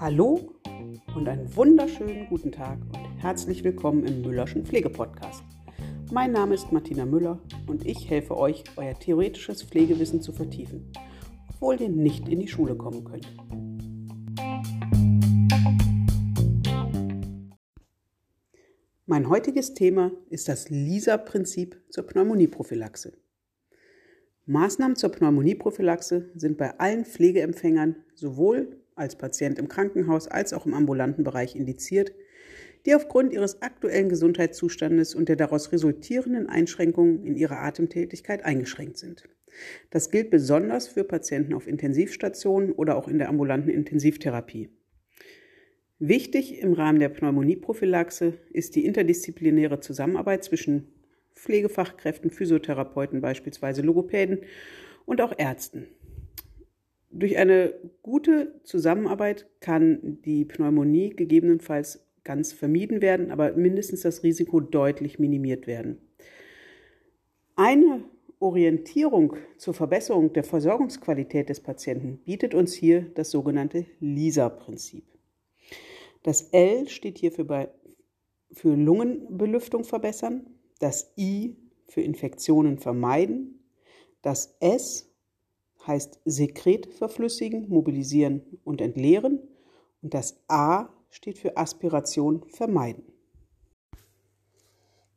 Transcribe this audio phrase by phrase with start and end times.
[0.00, 0.54] Hallo
[1.14, 5.42] und einen wunderschönen guten Tag und herzlich willkommen im Müllerschen Pflegepodcast.
[6.10, 10.90] Mein Name ist Martina Müller und ich helfe euch, euer theoretisches Pflegewissen zu vertiefen,
[11.50, 13.28] obwohl ihr nicht in die Schule kommen könnt.
[19.04, 23.12] Mein heutiges Thema ist das LISA-Prinzip zur Pneumonieprophylaxe.
[24.46, 30.74] Maßnahmen zur Pneumonieprophylaxe sind bei allen Pflegeempfängern sowohl als Patient im Krankenhaus als auch im
[30.74, 32.12] ambulanten Bereich indiziert,
[32.84, 39.24] die aufgrund ihres aktuellen Gesundheitszustandes und der daraus resultierenden Einschränkungen in ihrer Atemtätigkeit eingeschränkt sind.
[39.90, 44.68] Das gilt besonders für Patienten auf Intensivstationen oder auch in der ambulanten Intensivtherapie.
[45.98, 50.93] Wichtig im Rahmen der Pneumonieprophylaxe ist die interdisziplinäre Zusammenarbeit zwischen
[51.34, 54.40] Pflegefachkräften, Physiotherapeuten beispielsweise, Logopäden
[55.04, 55.86] und auch Ärzten.
[57.10, 64.60] Durch eine gute Zusammenarbeit kann die Pneumonie gegebenenfalls ganz vermieden werden, aber mindestens das Risiko
[64.60, 65.98] deutlich minimiert werden.
[67.54, 68.02] Eine
[68.40, 75.04] Orientierung zur Verbesserung der Versorgungsqualität des Patienten bietet uns hier das sogenannte LISA-Prinzip.
[76.24, 77.68] Das L steht hier für, bei,
[78.50, 80.46] für Lungenbelüftung verbessern,
[80.78, 81.56] das I
[81.88, 83.64] für Infektionen vermeiden,
[84.22, 85.10] das S
[85.86, 89.40] heißt Sekret verflüssigen, mobilisieren und entleeren.
[90.02, 93.04] Und das A steht für Aspiration vermeiden.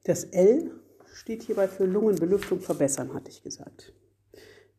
[0.03, 0.72] Das L
[1.14, 3.94] steht hierbei für Lungenbelüftung verbessern, hatte ich gesagt.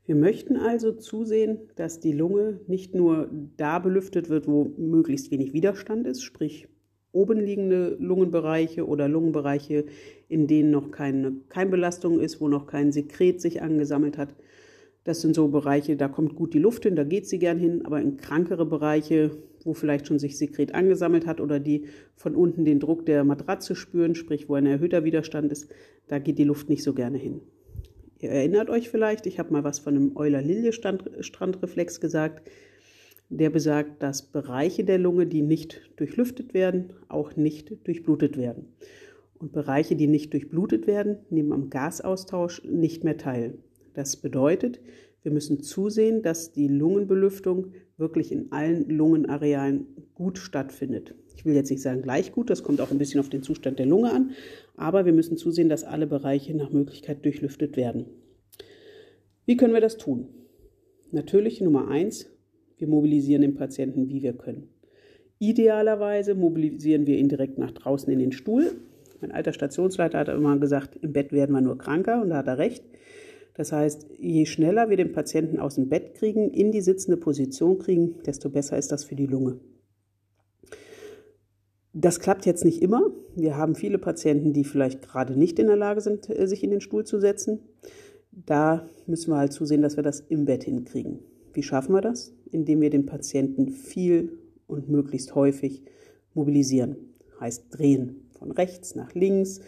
[0.04, 5.52] Wir möchten also zusehen, dass die Lunge nicht nur da belüftet wird, wo möglichst wenig
[5.52, 6.68] Widerstand ist, sprich
[7.12, 9.84] oben liegende Lungenbereiche oder Lungenbereiche,
[10.28, 14.34] in denen noch keine Keimbelastung ist, wo noch kein Sekret sich angesammelt hat,
[15.04, 17.86] das sind so Bereiche, da kommt gut die Luft hin, da geht sie gern hin,
[17.86, 19.30] aber in krankere Bereiche,
[19.64, 23.74] wo vielleicht schon sich Sekret angesammelt hat oder die von unten den Druck der Matratze
[23.74, 25.70] spüren, sprich wo ein erhöhter Widerstand ist,
[26.08, 27.40] da geht die Luft nicht so gerne hin.
[28.20, 32.46] Ihr erinnert euch vielleicht, ich habe mal was von einem Euler-Lilje-Strandreflex gesagt.
[33.30, 38.66] Der besagt, dass Bereiche der Lunge, die nicht durchlüftet werden, auch nicht durchblutet werden.
[39.38, 43.58] Und Bereiche, die nicht durchblutet werden, nehmen am Gasaustausch nicht mehr teil.
[43.94, 44.80] Das bedeutet,
[45.22, 51.14] wir müssen zusehen, dass die Lungenbelüftung wirklich in allen Lungenarealen gut stattfindet.
[51.36, 53.78] Ich will jetzt nicht sagen gleich gut, das kommt auch ein bisschen auf den Zustand
[53.78, 54.30] der Lunge an,
[54.76, 58.06] aber wir müssen zusehen, dass alle Bereiche nach Möglichkeit durchlüftet werden.
[59.44, 60.28] Wie können wir das tun?
[61.10, 62.30] Natürlich Nummer eins,
[62.78, 64.68] wir mobilisieren den Patienten, wie wir können.
[65.38, 68.72] Idealerweise mobilisieren wir ihn direkt nach draußen in den Stuhl.
[69.20, 72.46] Mein alter Stationsleiter hat immer gesagt, im Bett werden wir nur kranker und da hat
[72.46, 72.84] er recht.
[73.54, 77.78] Das heißt, je schneller wir den Patienten aus dem Bett kriegen, in die sitzende Position
[77.78, 79.58] kriegen, desto besser ist das für die Lunge.
[81.92, 83.10] Das klappt jetzt nicht immer.
[83.34, 86.70] Wir haben viele Patienten, die vielleicht gerade nicht in der Lage sind, äh, sich in
[86.70, 87.58] den Stuhl zu setzen.
[88.30, 91.18] Da müssen wir halt zusehen, dass wir das im Bett hinkriegen.
[91.58, 92.32] Wie schaffen wir das?
[92.52, 94.38] Indem wir den Patienten viel
[94.68, 95.82] und möglichst häufig
[96.32, 96.94] mobilisieren.
[97.40, 98.28] Heißt drehen.
[98.38, 99.58] Von rechts nach links,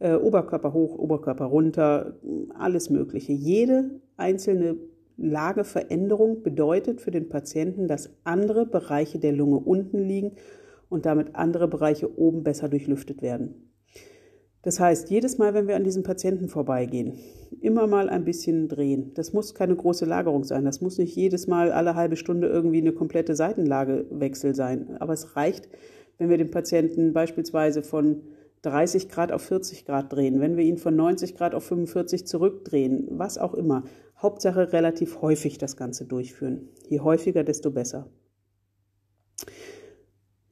[0.00, 2.18] äh, Oberkörper hoch, Oberkörper runter,
[2.58, 3.32] alles Mögliche.
[3.32, 4.76] Jede einzelne
[5.16, 10.32] Lageveränderung bedeutet für den Patienten, dass andere Bereiche der Lunge unten liegen
[10.90, 13.69] und damit andere Bereiche oben besser durchlüftet werden.
[14.62, 17.14] Das heißt, jedes Mal, wenn wir an diesem Patienten vorbeigehen,
[17.60, 19.12] immer mal ein bisschen drehen.
[19.14, 20.64] Das muss keine große Lagerung sein.
[20.64, 24.96] Das muss nicht jedes Mal alle halbe Stunde irgendwie eine komplette Seitenlagewechsel sein.
[25.00, 25.68] Aber es reicht,
[26.18, 28.22] wenn wir den Patienten beispielsweise von
[28.62, 33.08] 30 Grad auf 40 Grad drehen, wenn wir ihn von 90 Grad auf 45 zurückdrehen,
[33.12, 33.84] was auch immer.
[34.18, 36.68] Hauptsache relativ häufig das Ganze durchführen.
[36.88, 38.10] Je häufiger, desto besser.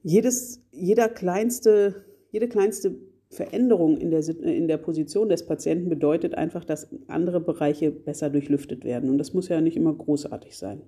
[0.03, 2.97] Jedes, jeder kleinste, jede kleinste
[3.31, 8.85] Veränderung in der, in der Position des Patienten bedeutet einfach, dass andere Bereiche besser durchlüftet
[8.85, 9.11] werden.
[9.11, 10.81] Und das muss ja nicht immer großartig sein.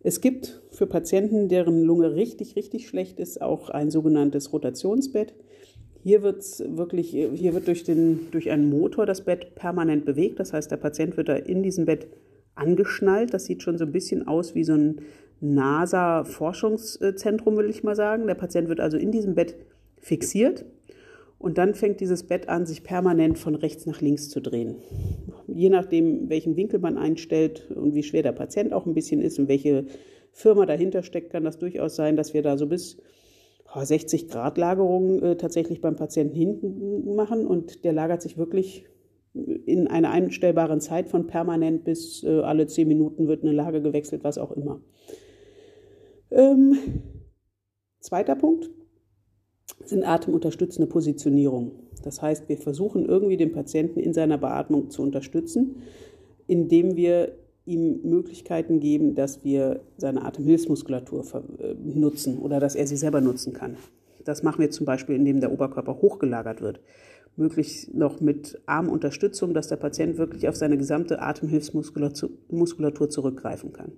[0.00, 5.34] Es gibt für Patienten, deren Lunge richtig, richtig schlecht ist, auch ein sogenanntes Rotationsbett.
[6.02, 6.44] Hier wird
[6.76, 10.38] wirklich, hier wird durch, den, durch einen Motor das Bett permanent bewegt.
[10.38, 12.08] Das heißt, der Patient wird da in diesem Bett
[12.56, 13.32] angeschnallt.
[13.32, 15.00] Das sieht schon so ein bisschen aus wie so ein
[15.40, 18.26] NASA-Forschungszentrum, will ich mal sagen.
[18.26, 19.56] Der Patient wird also in diesem Bett
[19.98, 20.66] fixiert
[21.42, 24.76] und dann fängt dieses Bett an, sich permanent von rechts nach links zu drehen.
[25.48, 29.40] Je nachdem, welchen Winkel man einstellt und wie schwer der Patient auch ein bisschen ist
[29.40, 29.86] und welche
[30.30, 32.96] Firma dahinter steckt, kann das durchaus sein, dass wir da so bis
[33.74, 38.86] 60 Grad Lagerung äh, tatsächlich beim Patienten hinten machen und der lagert sich wirklich
[39.34, 44.22] in einer einstellbaren Zeit von permanent bis äh, alle zehn Minuten wird eine Lage gewechselt,
[44.22, 44.80] was auch immer.
[46.30, 46.76] Ähm,
[47.98, 48.70] zweiter Punkt
[49.84, 51.72] sind atemunterstützende Positionierungen.
[52.02, 55.82] Das heißt, wir versuchen irgendwie den Patienten in seiner Beatmung zu unterstützen,
[56.46, 57.32] indem wir
[57.64, 61.24] ihm Möglichkeiten geben, dass wir seine Atemhilfsmuskulatur
[61.60, 63.76] äh, nutzen oder dass er sie selber nutzen kann.
[64.24, 66.80] Das machen wir zum Beispiel, indem der Oberkörper hochgelagert wird.
[67.36, 73.92] Möglichst noch mit Armunterstützung, dass der Patient wirklich auf seine gesamte Atemhilfsmuskulatur zurückgreifen kann.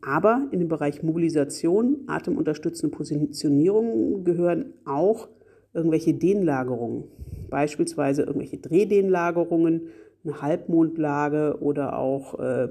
[0.00, 5.28] Aber in den Bereich Mobilisation, atemunterstützende Positionierung gehören auch
[5.74, 7.04] irgendwelche Dehnlagerungen,
[7.50, 9.88] beispielsweise irgendwelche Drehdehnlagerungen,
[10.24, 12.68] eine Halbmondlage oder auch äh,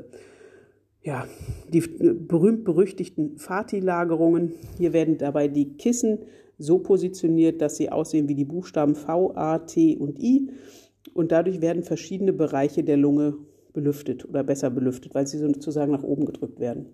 [1.02, 1.26] ja,
[1.72, 4.54] die berühmt-berüchtigten Fati-Lagerungen.
[4.78, 6.20] Hier werden dabei die Kissen
[6.58, 10.50] so positioniert, dass sie aussehen wie die Buchstaben V, A, T und I.
[11.14, 13.36] Und dadurch werden verschiedene Bereiche der Lunge
[13.74, 16.88] belüftet oder besser belüftet, weil sie sozusagen nach oben gedrückt werden.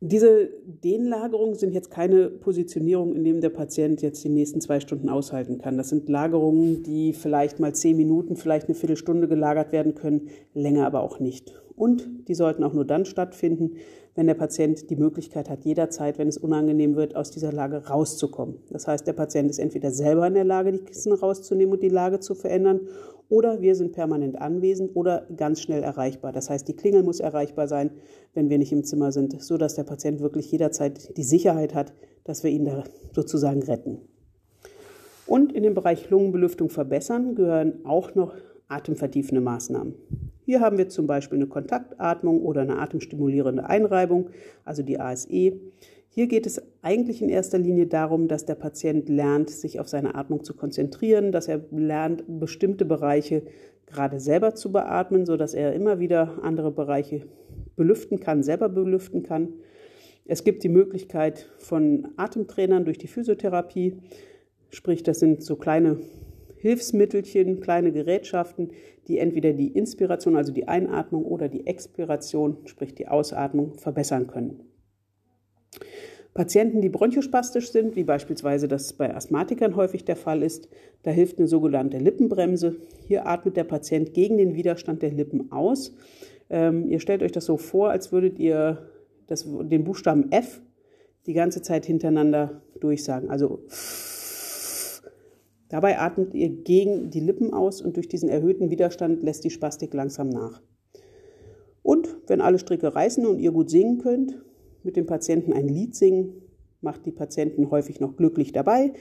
[0.00, 5.08] Diese Dehnlagerungen sind jetzt keine Positionierung, in dem der Patient jetzt die nächsten zwei Stunden
[5.08, 5.76] aushalten kann.
[5.76, 10.86] Das sind Lagerungen, die vielleicht mal zehn Minuten, vielleicht eine Viertelstunde gelagert werden können, länger
[10.86, 11.60] aber auch nicht.
[11.74, 13.72] Und die sollten auch nur dann stattfinden,
[14.18, 18.56] wenn der Patient die Möglichkeit hat, jederzeit, wenn es unangenehm wird, aus dieser Lage rauszukommen.
[18.68, 21.88] Das heißt, der Patient ist entweder selber in der Lage, die Kissen rauszunehmen und die
[21.88, 22.80] Lage zu verändern,
[23.28, 26.32] oder wir sind permanent anwesend oder ganz schnell erreichbar.
[26.32, 27.92] Das heißt, die Klingel muss erreichbar sein,
[28.34, 31.92] wenn wir nicht im Zimmer sind, so dass der Patient wirklich jederzeit die Sicherheit hat,
[32.24, 32.82] dass wir ihn da
[33.14, 34.00] sozusagen retten.
[35.26, 38.34] Und in dem Bereich Lungenbelüftung verbessern gehören auch noch
[38.66, 39.94] atemvertiefende Maßnahmen.
[40.48, 44.30] Hier haben wir zum Beispiel eine Kontaktatmung oder eine atemstimulierende Einreibung,
[44.64, 45.28] also die ASE.
[45.28, 50.14] Hier geht es eigentlich in erster Linie darum, dass der Patient lernt, sich auf seine
[50.14, 53.42] Atmung zu konzentrieren, dass er lernt, bestimmte Bereiche
[53.84, 57.26] gerade selber zu beatmen, sodass er immer wieder andere Bereiche
[57.76, 59.52] belüften kann, selber belüften kann.
[60.24, 63.98] Es gibt die Möglichkeit von Atemtrainern durch die Physiotherapie,
[64.70, 65.98] sprich das sind so kleine
[66.60, 68.70] Hilfsmittelchen, kleine Gerätschaften,
[69.06, 74.60] die entweder die Inspiration, also die Einatmung oder die Expiration, sprich die Ausatmung, verbessern können.
[76.34, 80.68] Patienten, die bronchospastisch sind, wie beispielsweise das bei Asthmatikern häufig der Fall ist,
[81.02, 82.76] da hilft eine sogenannte Lippenbremse.
[83.06, 85.96] Hier atmet der Patient gegen den Widerstand der Lippen aus.
[86.50, 88.88] Ähm, ihr stellt euch das so vor, als würdet ihr
[89.26, 90.60] das, den Buchstaben F
[91.26, 93.30] die ganze Zeit hintereinander durchsagen.
[93.30, 93.64] Also
[95.68, 99.92] Dabei atmet ihr gegen die Lippen aus und durch diesen erhöhten Widerstand lässt die Spastik
[99.92, 100.62] langsam nach.
[101.82, 104.42] Und wenn alle Stricke reißen und ihr gut singen könnt,
[104.82, 106.42] mit dem Patienten ein Lied singen,
[106.80, 108.92] macht die Patienten häufig noch glücklich dabei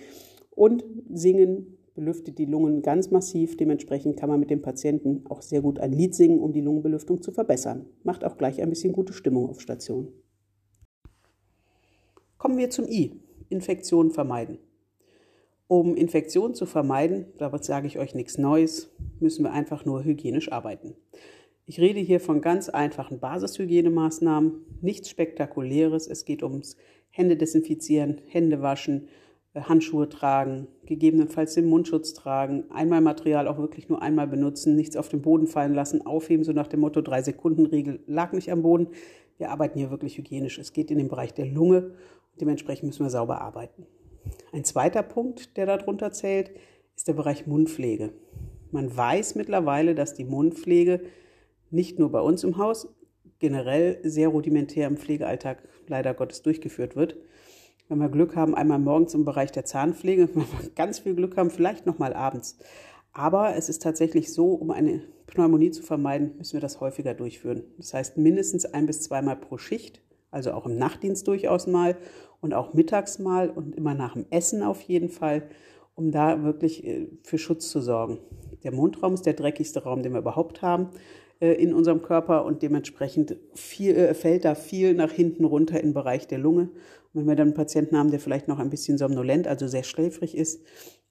[0.51, 0.83] und
[1.13, 3.57] singen belüftet die Lungen ganz massiv.
[3.57, 7.21] Dementsprechend kann man mit dem Patienten auch sehr gut ein Lied singen, um die Lungenbelüftung
[7.21, 7.87] zu verbessern.
[8.03, 10.09] Macht auch gleich ein bisschen gute Stimmung auf Station.
[12.37, 13.19] Kommen wir zum I.
[13.49, 14.59] Infektionen vermeiden.
[15.69, 20.49] Um Infektionen zu vermeiden, da sage ich euch nichts Neues, müssen wir einfach nur hygienisch
[20.49, 20.95] arbeiten.
[21.65, 26.07] Ich rede hier von ganz einfachen Basishygienemaßnahmen, nichts Spektakuläres.
[26.07, 26.77] Es geht ums
[27.09, 29.09] Hände desinfizieren, Hände waschen,
[29.53, 34.95] äh, Handschuhe tragen, gegebenenfalls den Mundschutz tragen, einmal Material auch wirklich nur einmal benutzen, nichts
[34.95, 38.49] auf den Boden fallen lassen, aufheben, so nach dem Motto drei Sekunden Regel lag nicht
[38.49, 38.87] am Boden.
[39.37, 40.59] Wir arbeiten hier wirklich hygienisch.
[40.59, 41.87] Es geht in den Bereich der Lunge
[42.31, 43.85] und dementsprechend müssen wir sauber arbeiten.
[44.53, 46.51] Ein zweiter Punkt, der darunter zählt,
[46.95, 48.13] ist der Bereich Mundpflege.
[48.71, 51.01] Man weiß mittlerweile, dass die Mundpflege
[51.69, 52.87] nicht nur bei uns im Haus,
[53.39, 57.17] generell sehr rudimentär im Pflegealltag leider Gottes durchgeführt wird.
[57.87, 61.37] Wenn wir Glück haben, einmal morgens im Bereich der Zahnpflege, wenn wir ganz viel Glück
[61.37, 62.57] haben, vielleicht nochmal abends.
[63.13, 67.63] Aber es ist tatsächlich so, um eine Pneumonie zu vermeiden, müssen wir das häufiger durchführen.
[67.77, 71.97] Das heißt mindestens ein bis zweimal pro Schicht, also auch im Nachtdienst durchaus mal
[72.41, 75.43] und auch mittags mal und immer nach dem Essen auf jeden Fall,
[75.95, 78.19] um da wirklich äh, für Schutz zu sorgen.
[78.63, 80.89] Der Mundraum ist der dreckigste Raum, den wir überhaupt haben
[81.39, 85.93] äh, in unserem Körper und dementsprechend viel, äh, fällt da viel nach hinten runter im
[85.93, 86.69] Bereich der Lunge.
[87.13, 89.83] Und wenn wir dann einen Patienten haben, der vielleicht noch ein bisschen somnolent, also sehr
[89.83, 90.63] schläfrig ist,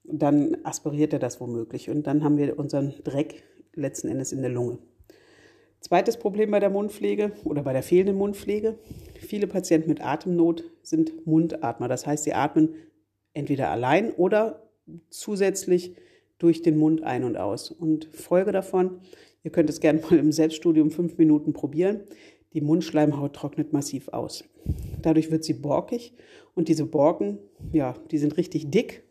[0.05, 3.43] dann aspiriert er das womöglich und dann haben wir unseren Dreck
[3.75, 4.79] letzten Endes in der Lunge.
[5.87, 8.77] Zweites Problem bei der Mundpflege oder bei der fehlenden Mundpflege.
[9.21, 11.87] Viele Patienten mit Atemnot sind Mundatmer.
[11.87, 12.75] Das heißt, sie atmen
[13.35, 14.69] entweder allein oder
[15.11, 15.95] zusätzlich
[16.39, 17.71] durch den Mund ein und aus.
[17.71, 18.99] Und Folge davon,
[19.45, 22.01] ihr könnt es gerne mal im Selbststudium fünf Minuten probieren,
[22.53, 24.43] die Mundschleimhaut trocknet massiv aus.
[25.03, 26.15] Dadurch wird sie borkig
[26.57, 27.39] und diese Borken,
[27.73, 29.05] ja, die sind richtig dick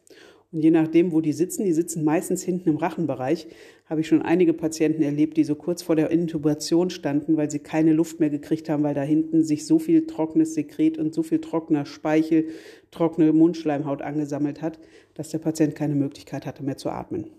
[0.56, 3.48] Und je nachdem, wo die sitzen, die sitzen meistens hinten im Rachenbereich,
[3.88, 7.60] habe ich schon einige Patienten erlebt, die so kurz vor der Intubation standen, weil sie
[7.60, 11.24] keine Luft mehr gekriegt haben, weil da hinten sich so viel trockenes Sekret und so
[11.24, 12.48] viel trockener Speichel,
[12.90, 14.80] trockene Mundschleimhaut angesammelt hat,
[15.14, 17.32] dass der Patient keine Möglichkeit hatte mehr zu atmen.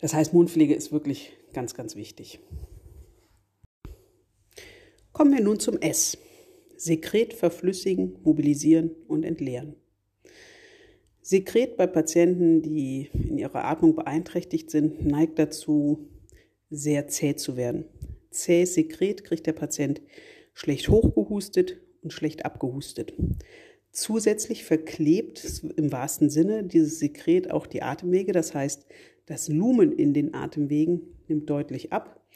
[0.00, 2.38] Das heißt, Mundpflege ist wirklich ganz, ganz wichtig.
[5.12, 6.16] Kommen wir nun zum S.
[6.76, 9.74] Sekret verflüssigen, mobilisieren und entleeren.
[11.28, 16.08] Sekret bei Patienten, die in ihrer Atmung beeinträchtigt sind, neigt dazu,
[16.70, 17.84] sehr zäh zu werden.
[18.30, 20.00] Zähes Sekret kriegt der Patient
[20.54, 23.12] schlecht hochgehustet und schlecht abgehustet.
[23.92, 28.32] Zusätzlich verklebt im wahrsten Sinne dieses Sekret auch die Atemwege.
[28.32, 28.86] Das heißt,
[29.26, 32.26] das Lumen in den Atemwegen nimmt deutlich ab.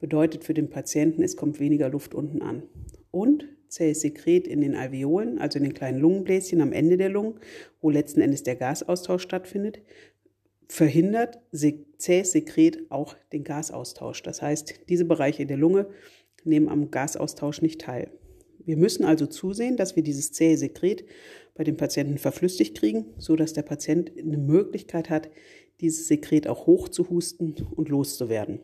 [0.00, 2.62] Bedeutet für den Patienten, es kommt weniger Luft unten an.
[3.10, 7.34] Und zähes Sekret in den Alveolen, also in den kleinen Lungenbläschen am Ende der Lungen,
[7.80, 9.80] wo letzten Endes der Gasaustausch stattfindet,
[10.68, 11.38] verhindert
[11.98, 14.22] zähes Sekret auch den Gasaustausch.
[14.22, 15.86] Das heißt, diese Bereiche der Lunge
[16.44, 18.10] nehmen am Gasaustausch nicht teil.
[18.64, 21.04] Wir müssen also zusehen, dass wir dieses zähe Sekret
[21.54, 25.30] bei den Patienten verflüssigt kriegen, so dass der Patient eine Möglichkeit hat,
[25.80, 28.60] dieses Sekret auch hochzuhusten und loszuwerden.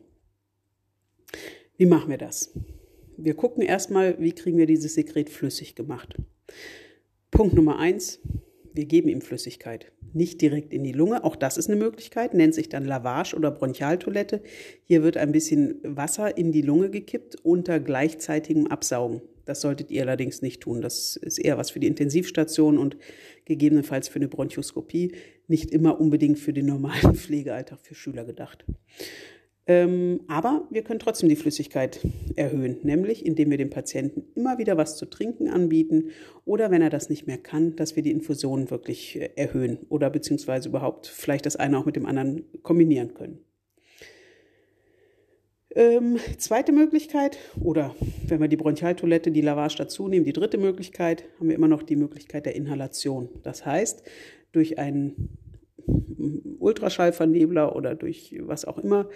[1.77, 2.53] Wie machen wir das?
[3.17, 6.15] Wir gucken erstmal, wie kriegen wir dieses Sekret flüssig gemacht.
[7.31, 8.19] Punkt Nummer eins,
[8.73, 9.91] wir geben ihm Flüssigkeit.
[10.13, 13.51] Nicht direkt in die Lunge, auch das ist eine Möglichkeit, nennt sich dann Lavage oder
[13.51, 14.41] Bronchialtoilette.
[14.83, 19.21] Hier wird ein bisschen Wasser in die Lunge gekippt unter gleichzeitigem Absaugen.
[19.45, 20.81] Das solltet ihr allerdings nicht tun.
[20.81, 22.97] Das ist eher was für die Intensivstation und
[23.45, 25.13] gegebenenfalls für eine Bronchoskopie,
[25.47, 28.65] nicht immer unbedingt für den normalen Pflegealltag für Schüler gedacht.
[29.67, 31.99] Ähm, aber wir können trotzdem die Flüssigkeit
[32.35, 36.11] erhöhen, nämlich indem wir dem Patienten immer wieder was zu trinken anbieten
[36.45, 40.11] oder wenn er das nicht mehr kann, dass wir die Infusion wirklich äh, erhöhen oder
[40.11, 43.39] beziehungsweise überhaupt vielleicht das eine auch mit dem anderen kombinieren können.
[45.75, 47.95] Ähm, zweite Möglichkeit, oder
[48.27, 51.83] wenn wir die Bronchialtoilette, die Lavage dazu nehmen, die dritte Möglichkeit, haben wir immer noch
[51.83, 53.27] die Möglichkeit der Inhalation.
[53.43, 54.03] Das heißt,
[54.53, 55.37] durch einen
[56.59, 59.09] Ultraschallvernebler oder durch was auch immer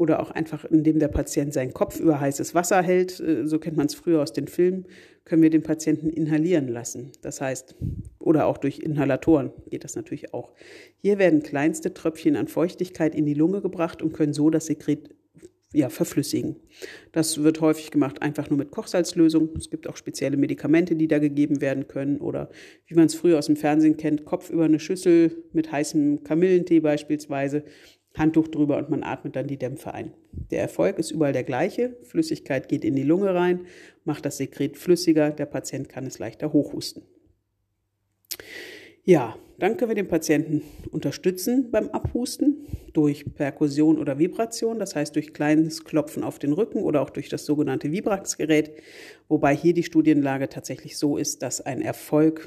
[0.00, 3.76] oder auch einfach, indem der Patient seinen Kopf über heißes Wasser hält, äh, so kennt
[3.76, 4.86] man es früher aus den Filmen,
[5.26, 7.12] können wir den Patienten inhalieren lassen.
[7.20, 7.76] Das heißt,
[8.18, 10.52] oder auch durch Inhalatoren geht das natürlich auch.
[10.96, 15.14] Hier werden kleinste Tröpfchen an Feuchtigkeit in die Lunge gebracht und können so das Sekret
[15.72, 16.56] ja, verflüssigen.
[17.12, 19.50] Das wird häufig gemacht einfach nur mit Kochsalzlösung.
[19.56, 22.20] Es gibt auch spezielle Medikamente, die da gegeben werden können.
[22.20, 22.48] Oder
[22.86, 26.80] wie man es früher aus dem Fernsehen kennt, Kopf über eine Schüssel mit heißem Kamillentee
[26.80, 27.64] beispielsweise.
[28.16, 30.12] Handtuch drüber und man atmet dann die Dämpfe ein.
[30.50, 31.96] Der Erfolg ist überall der gleiche.
[32.02, 33.66] Flüssigkeit geht in die Lunge rein,
[34.04, 37.04] macht das Sekret flüssiger, der Patient kann es leichter hochhusten.
[39.04, 45.14] Ja, dann können wir den Patienten unterstützen beim Abhusten durch Perkussion oder Vibration, das heißt
[45.14, 48.72] durch kleines Klopfen auf den Rücken oder auch durch das sogenannte Vibrax-Gerät,
[49.28, 52.46] wobei hier die Studienlage tatsächlich so ist, dass ein Erfolg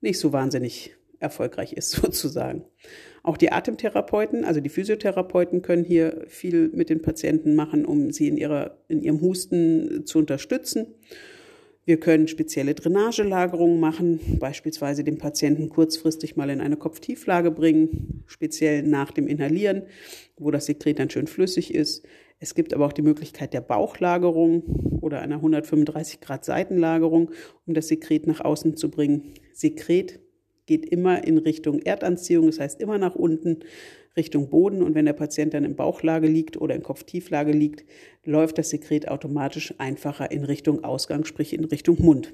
[0.00, 2.64] nicht so wahnsinnig erfolgreich ist, sozusagen.
[3.22, 8.28] Auch die Atemtherapeuten, also die Physiotherapeuten können hier viel mit den Patienten machen, um sie
[8.28, 10.86] in, ihrer, in ihrem Husten zu unterstützen.
[11.84, 18.82] Wir können spezielle Drainagelagerungen machen, beispielsweise den Patienten kurzfristig mal in eine Kopftieflage bringen, speziell
[18.82, 19.82] nach dem Inhalieren,
[20.36, 22.06] wo das Sekret dann schön flüssig ist.
[22.38, 24.62] Es gibt aber auch die Möglichkeit der Bauchlagerung
[25.00, 27.32] oder einer 135 Grad Seitenlagerung,
[27.66, 29.34] um das Sekret nach außen zu bringen.
[29.52, 30.20] Sekret
[30.70, 33.64] geht immer in Richtung Erdanziehung, das heißt immer nach unten
[34.16, 34.84] Richtung Boden.
[34.84, 37.84] Und wenn der Patient dann in Bauchlage liegt oder in Kopftieflage liegt,
[38.24, 42.32] läuft das Sekret automatisch einfacher in Richtung Ausgang, sprich in Richtung Mund.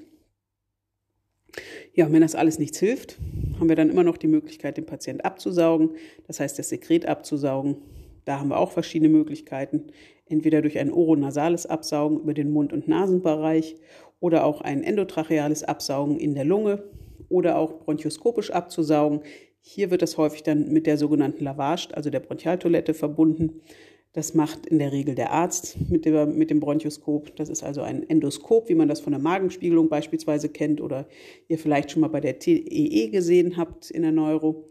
[1.95, 3.17] Ja, und wenn das alles nichts hilft,
[3.59, 5.95] haben wir dann immer noch die Möglichkeit, den Patient abzusaugen,
[6.27, 7.77] das heißt das Sekret abzusaugen.
[8.25, 9.85] Da haben wir auch verschiedene Möglichkeiten,
[10.27, 13.77] entweder durch ein oronasales Absaugen über den Mund- und Nasenbereich
[14.19, 16.83] oder auch ein endotracheales Absaugen in der Lunge
[17.29, 19.21] oder auch bronchoskopisch abzusaugen.
[19.59, 23.61] Hier wird das häufig dann mit der sogenannten Lavage, also der Bronchialtoilette, verbunden.
[24.13, 27.35] Das macht in der Regel der Arzt mit, der, mit dem Bronchoskop.
[27.35, 31.07] Das ist also ein Endoskop, wie man das von der Magenspiegelung beispielsweise kennt oder
[31.47, 34.69] ihr vielleicht schon mal bei der TEE e gesehen habt in der Neuro.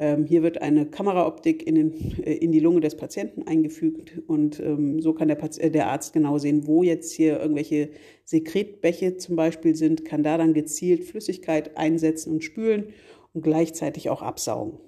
[0.00, 4.60] Ähm, hier wird eine Kameraoptik in, den, äh, in, die Lunge des Patienten eingefügt und
[4.60, 7.90] ähm, so kann der, äh, der, Arzt genau sehen, wo jetzt hier irgendwelche
[8.24, 12.92] Sekretbäche zum Beispiel sind, kann da dann gezielt Flüssigkeit einsetzen und spülen
[13.34, 14.78] und gleichzeitig auch absaugen.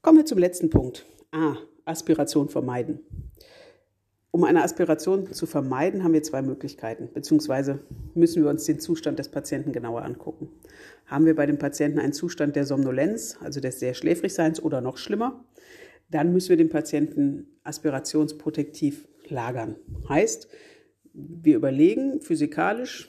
[0.00, 1.04] Kommen wir zum letzten Punkt.
[1.30, 1.56] A.
[1.84, 3.00] Aspiration vermeiden.
[4.34, 7.78] Um eine Aspiration zu vermeiden, haben wir zwei Möglichkeiten, beziehungsweise
[8.16, 10.48] müssen wir uns den Zustand des Patienten genauer angucken.
[11.06, 14.96] Haben wir bei dem Patienten einen Zustand der Somnolenz, also des sehr Schläfrigseins oder noch
[14.96, 15.44] schlimmer,
[16.10, 19.76] dann müssen wir den Patienten aspirationsprotektiv lagern.
[20.08, 20.48] Heißt,
[21.12, 23.08] wir überlegen physikalisch,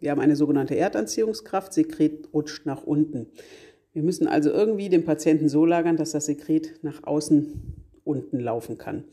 [0.00, 3.26] wir haben eine sogenannte Erdanziehungskraft, Sekret rutscht nach unten.
[3.92, 8.78] Wir müssen also irgendwie den Patienten so lagern, dass das Sekret nach außen unten laufen
[8.78, 9.04] kann.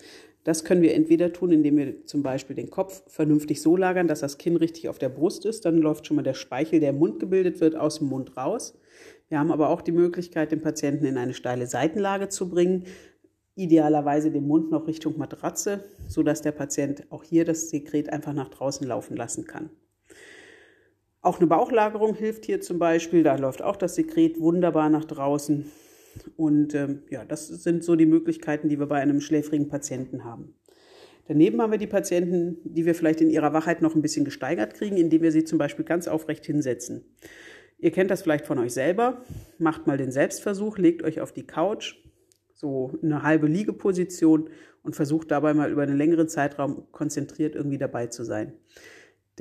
[0.43, 4.21] Das können wir entweder tun, indem wir zum Beispiel den Kopf vernünftig so lagern, dass
[4.21, 5.65] das Kinn richtig auf der Brust ist.
[5.65, 8.79] Dann läuft schon mal der Speichel, der im Mund gebildet wird, aus dem Mund raus.
[9.29, 12.85] Wir haben aber auch die Möglichkeit, den Patienten in eine steile Seitenlage zu bringen.
[13.55, 18.49] Idealerweise den Mund noch Richtung Matratze, sodass der Patient auch hier das Sekret einfach nach
[18.49, 19.69] draußen laufen lassen kann.
[21.21, 23.21] Auch eine Bauchlagerung hilft hier zum Beispiel.
[23.21, 25.71] Da läuft auch das Sekret wunderbar nach draußen.
[26.37, 30.55] Und ähm, ja, das sind so die Möglichkeiten, die wir bei einem schläfrigen Patienten haben.
[31.27, 34.73] Daneben haben wir die Patienten, die wir vielleicht in ihrer Wachheit noch ein bisschen gesteigert
[34.73, 37.05] kriegen, indem wir sie zum Beispiel ganz aufrecht hinsetzen.
[37.77, 39.23] Ihr kennt das vielleicht von euch selber.
[39.57, 41.95] Macht mal den Selbstversuch, legt euch auf die Couch,
[42.53, 44.49] so eine halbe Liegeposition
[44.83, 48.53] und versucht dabei mal über einen längeren Zeitraum konzentriert irgendwie dabei zu sein.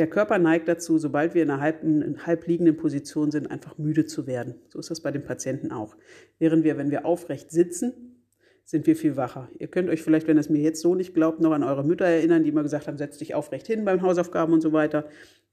[0.00, 3.76] Der Körper neigt dazu, sobald wir in einer halb, in halb liegenden Position sind, einfach
[3.76, 4.54] müde zu werden.
[4.70, 5.94] So ist das bei den Patienten auch.
[6.38, 8.16] Während wir, wenn wir aufrecht sitzen,
[8.64, 9.50] sind wir viel wacher.
[9.58, 12.06] Ihr könnt euch vielleicht, wenn es mir jetzt so nicht glaubt, noch an eure Mütter
[12.06, 15.06] erinnern, die immer gesagt haben, setz dich aufrecht hin beim Hausaufgaben und so weiter.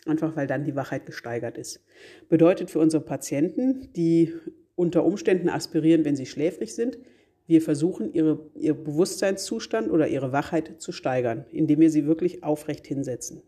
[0.05, 1.83] Einfach weil dann die Wachheit gesteigert ist.
[2.29, 4.33] Bedeutet für unsere Patienten, die
[4.75, 6.97] unter Umständen aspirieren, wenn sie schläfrig sind,
[7.47, 12.87] wir versuchen, ihre, ihr Bewusstseinszustand oder ihre Wachheit zu steigern, indem wir sie wirklich aufrecht
[12.87, 13.41] hinsetzen.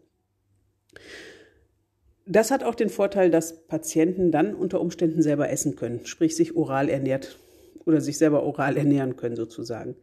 [2.25, 6.55] Das hat auch den Vorteil, dass Patienten dann unter Umständen selber essen können, sprich sich
[6.55, 7.39] oral ernährt
[7.85, 9.95] oder sich selber oral ernähren können sozusagen.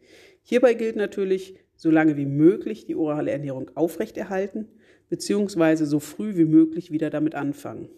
[0.43, 4.67] Hierbei gilt natürlich, so lange wie möglich die orale Ernährung aufrechterhalten,
[5.09, 7.91] beziehungsweise so früh wie möglich wieder damit anfangen.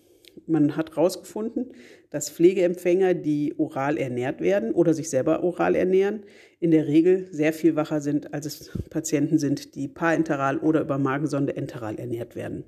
[0.46, 1.72] Man hat herausgefunden,
[2.10, 6.22] dass Pflegeempfänger, die oral ernährt werden oder sich selber oral ernähren,
[6.60, 10.98] in der Regel sehr viel wacher sind, als es Patienten sind, die parenteral oder über
[10.98, 12.64] Magensonde enteral ernährt werden.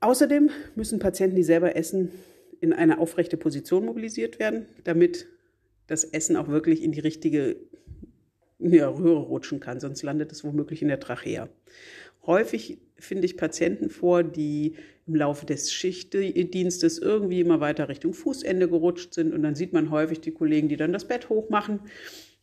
[0.00, 2.10] Außerdem müssen Patienten, die selber essen,
[2.60, 5.26] in eine aufrechte Position mobilisiert werden, damit
[5.86, 7.56] das Essen auch wirklich in die richtige
[8.58, 11.48] ja, Röhre rutschen kann, sonst landet es womöglich in der Trachea.
[12.26, 14.74] Häufig finde ich Patienten vor, die
[15.06, 19.90] im Laufe des Schichtdienstes irgendwie immer weiter Richtung Fußende gerutscht sind und dann sieht man
[19.90, 21.80] häufig die Kollegen, die dann das Bett hochmachen,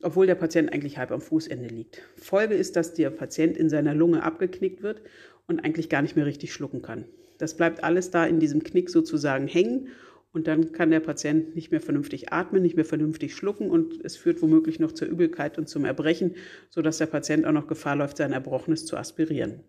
[0.02, 2.02] obwohl der Patient eigentlich halb am Fußende liegt.
[2.16, 5.02] Folge ist, dass der Patient in seiner Lunge abgeknickt wird
[5.48, 7.06] und eigentlich gar nicht mehr richtig schlucken kann.
[7.38, 9.90] Das bleibt alles da in diesem Knick sozusagen hängen
[10.36, 14.18] und dann kann der Patient nicht mehr vernünftig atmen, nicht mehr vernünftig schlucken und es
[14.18, 16.36] führt womöglich noch zur Übelkeit und zum Erbrechen,
[16.70, 19.64] sodass der Patient auch noch Gefahr läuft, sein Erbrochenes zu aspirieren.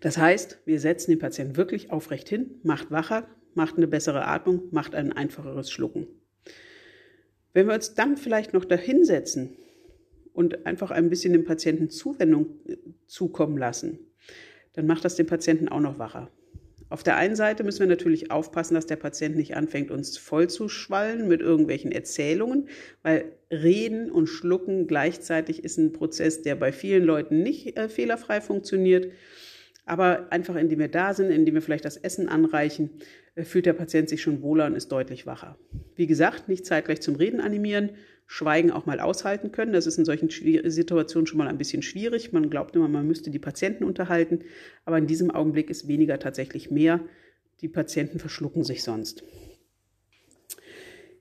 [0.00, 4.62] Das heißt, wir setzen den Patienten wirklich aufrecht hin, macht wacher, macht eine bessere Atmung,
[4.72, 6.08] macht ein einfacheres Schlucken.
[7.52, 9.56] Wenn wir uns dann vielleicht noch dahinsetzen
[10.32, 14.09] und einfach ein bisschen dem Patienten Zuwendung äh, zukommen lassen,
[14.74, 16.30] dann macht das den Patienten auch noch wacher.
[16.90, 20.50] Auf der einen Seite müssen wir natürlich aufpassen, dass der Patient nicht anfängt, uns voll
[20.50, 22.68] zu schwallen mit irgendwelchen Erzählungen,
[23.04, 28.40] weil Reden und Schlucken gleichzeitig ist ein Prozess, der bei vielen Leuten nicht äh, fehlerfrei
[28.40, 29.12] funktioniert.
[29.86, 32.90] Aber einfach indem wir da sind, indem wir vielleicht das Essen anreichen,
[33.36, 35.56] äh, fühlt der Patient sich schon wohler und ist deutlich wacher.
[35.94, 37.90] Wie gesagt, nicht zeitgleich zum Reden animieren,
[38.32, 39.72] Schweigen auch mal aushalten können.
[39.72, 42.32] Das ist in solchen Situationen schon mal ein bisschen schwierig.
[42.32, 44.44] Man glaubt immer, man müsste die Patienten unterhalten,
[44.84, 47.00] aber in diesem Augenblick ist weniger tatsächlich mehr.
[47.60, 49.24] Die Patienten verschlucken sich sonst.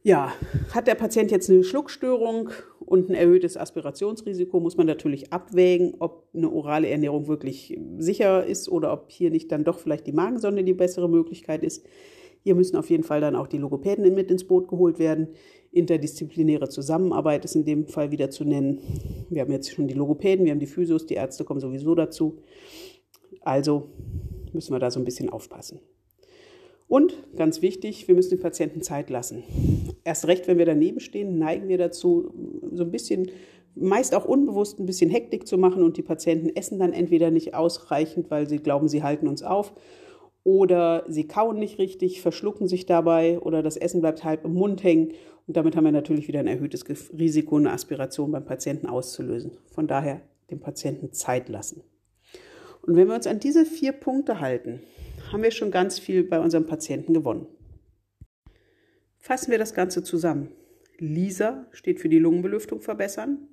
[0.04, 0.34] Ja,
[0.72, 6.28] hat der Patient jetzt eine Schluckstörung und ein erhöhtes Aspirationsrisiko, muss man natürlich abwägen, ob
[6.36, 10.64] eine orale Ernährung wirklich sicher ist oder ob hier nicht dann doch vielleicht die Magensonde
[10.64, 11.88] die bessere Möglichkeit ist.
[12.42, 15.30] Hier müssen auf jeden Fall dann auch die Logopäden mit ins Boot geholt werden.
[15.72, 18.80] Interdisziplinäre Zusammenarbeit ist in dem Fall wieder zu nennen.
[19.30, 22.38] Wir haben jetzt schon die Logopäden, wir haben die Physios, die Ärzte kommen sowieso dazu.
[23.42, 23.90] Also
[24.54, 25.80] müssen wir da so ein bisschen aufpassen.
[26.88, 29.44] Und ganz wichtig, wir müssen den Patienten Zeit lassen.
[30.04, 32.34] Erst recht, wenn wir daneben stehen, neigen wir dazu,
[32.72, 33.30] so ein bisschen,
[33.76, 37.54] meist auch unbewusst, ein bisschen Hektik zu machen und die Patienten essen dann entweder nicht
[37.54, 39.74] ausreichend, weil sie glauben, sie halten uns auf
[40.44, 44.84] oder sie kauen nicht richtig, verschlucken sich dabei oder das Essen bleibt halb im Mund
[44.84, 45.14] hängen.
[45.48, 46.86] Und damit haben wir natürlich wieder ein erhöhtes
[47.18, 49.58] Risiko, eine Aspiration beim Patienten auszulösen.
[49.72, 51.84] Von daher dem Patienten Zeit lassen.
[52.82, 54.82] Und wenn wir uns an diese vier Punkte halten,
[55.32, 57.48] haben wir schon ganz viel bei unserem Patienten gewonnen.
[59.18, 60.50] Fassen wir das Ganze zusammen.
[60.98, 63.48] LISA steht für die Lungenbelüftung verbessern.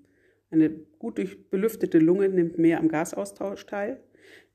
[0.50, 1.20] Eine gut
[1.50, 4.00] belüftete Lunge nimmt mehr am Gasaustausch teil.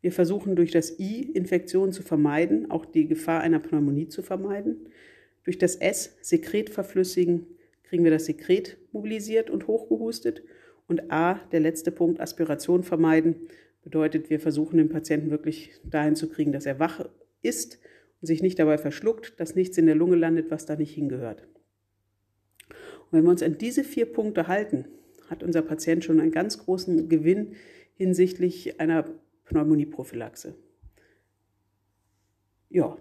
[0.01, 4.89] Wir versuchen durch das I Infektionen zu vermeiden, auch die Gefahr einer Pneumonie zu vermeiden.
[5.43, 7.45] Durch das S Sekret verflüssigen
[7.83, 10.43] kriegen wir das Sekret mobilisiert und hochgehustet.
[10.87, 13.35] Und A, der letzte Punkt, Aspiration vermeiden,
[13.83, 17.07] bedeutet, wir versuchen den Patienten wirklich dahin zu kriegen, dass er wach
[17.41, 17.79] ist
[18.21, 21.47] und sich nicht dabei verschluckt, dass nichts in der Lunge landet, was da nicht hingehört.
[22.69, 24.85] Und wenn wir uns an diese vier Punkte halten,
[25.29, 27.53] hat unser Patient schon einen ganz großen Gewinn
[27.95, 29.05] hinsichtlich einer
[29.51, 30.55] Pneumonieprophylaxe.
[32.69, 32.97] Ja,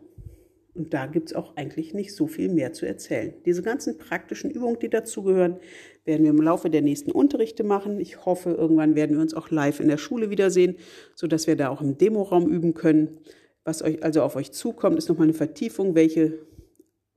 [0.75, 3.35] und da gibt es auch eigentlich nicht so viel mehr zu erzählen.
[3.45, 5.57] Diese ganzen praktischen Übungen, die dazugehören,
[6.05, 8.01] werden wir im Laufe der nächsten Unterrichte machen.
[8.01, 10.77] Ich hoffe, irgendwann werden wir uns auch live in der Schule wiedersehen,
[11.15, 13.19] sodass wir da auch im Demoraum üben können.
[13.65, 16.39] Was euch also auf euch zukommt, ist nochmal eine Vertiefung, welche,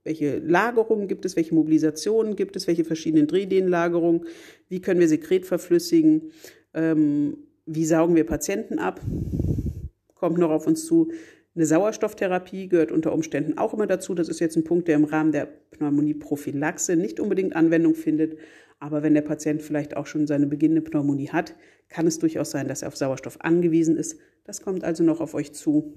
[0.02, 4.26] welche Lagerungen gibt es, welche Mobilisationen gibt es, welche verschiedenen Drehdehnlagerungen,
[4.68, 6.32] wie können wir Sekret verflüssigen,
[6.74, 9.00] ähm, wie saugen wir Patienten ab,
[10.14, 11.10] kommt noch auf uns zu.
[11.54, 14.14] Eine Sauerstofftherapie gehört unter Umständen auch immer dazu.
[14.14, 18.38] Das ist jetzt ein Punkt, der im Rahmen der Pneumonieprophylaxe nicht unbedingt Anwendung findet.
[18.80, 21.54] Aber wenn der Patient vielleicht auch schon seine beginnende Pneumonie hat,
[21.88, 24.18] kann es durchaus sein, dass er auf Sauerstoff angewiesen ist.
[24.44, 25.94] Das kommt also noch auf euch zu.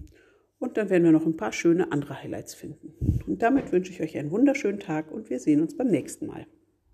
[0.59, 3.23] Und dann werden wir noch ein paar schöne andere Highlights finden.
[3.27, 6.47] Und damit wünsche ich euch einen wunderschönen Tag und wir sehen uns beim nächsten Mal.